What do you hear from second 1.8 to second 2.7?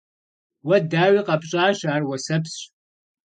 ар уэсэпсщ.